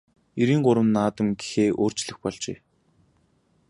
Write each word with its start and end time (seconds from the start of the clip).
Эрийн 0.41 0.61
гурван 0.65 0.89
наадам 0.95 1.27
гэхээ 1.39 1.67
өөрчлөх 1.81 2.17
болжээ. 2.23 2.57